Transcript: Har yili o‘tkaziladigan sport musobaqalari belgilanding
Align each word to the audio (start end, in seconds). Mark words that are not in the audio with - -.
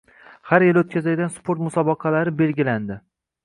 Har 0.51 0.65
yili 0.67 0.81
o‘tkaziladigan 0.85 1.31
sport 1.37 1.63
musobaqalari 1.67 2.37
belgilanding 2.43 3.07